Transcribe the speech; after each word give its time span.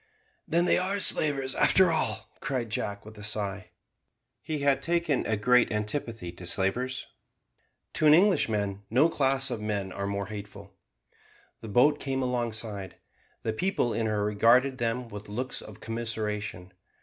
"Then 0.47 0.65
they 0.65 0.79
are 0.79 0.99
slavers, 0.99 1.53
after 1.53 1.91
all," 1.91 2.27
cried 2.39 2.71
Jack, 2.71 3.05
with 3.05 3.19
a 3.19 3.23
sigh. 3.23 3.69
He 4.41 4.61
had 4.61 4.81
taken 4.81 5.27
a 5.27 5.37
great 5.37 5.71
antipathy 5.71 6.31
to 6.31 6.47
slavers. 6.47 7.05
To 7.93 8.07
an 8.07 8.13
Englishman 8.15 8.81
no 8.89 9.09
class 9.09 9.51
of 9.51 9.61
men 9.61 9.91
are 9.91 10.07
more 10.07 10.25
hateful. 10.25 10.73
The 11.59 11.69
boat 11.69 11.99
came 11.99 12.23
alongside. 12.23 12.95
The 13.43 13.53
people 13.53 13.93
in 13.93 14.07
her 14.07 14.25
regarded 14.25 14.79
them 14.79 15.07
with 15.07 15.29
looks 15.29 15.61
of 15.61 15.81
commiseration. 15.81 16.73